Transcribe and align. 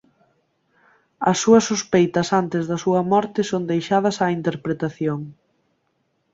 As 1.31 1.37
súas 1.43 1.67
sospeitas 1.71 2.27
antes 2.41 2.63
da 2.69 2.77
súa 2.83 3.01
morte 3.13 3.39
son 3.51 3.63
deixadas 3.71 4.15
á 4.23 4.25
interpretación. 4.39 5.19